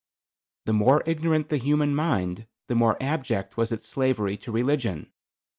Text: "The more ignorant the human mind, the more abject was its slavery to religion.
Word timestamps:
"The 0.65 0.73
more 0.73 1.03
ignorant 1.05 1.49
the 1.49 1.57
human 1.57 1.93
mind, 1.93 2.47
the 2.65 2.73
more 2.73 2.97
abject 2.99 3.55
was 3.55 3.71
its 3.71 3.87
slavery 3.87 4.35
to 4.37 4.51
religion. 4.51 5.11